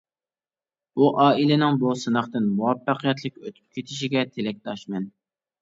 [0.99, 5.11] بۇ ئائىلىنىڭ بۇ سىناقتىن مۇۋەپپەقىيەتلىك ئۆتۈپ كېتىشىگە تىلەكداشمەن.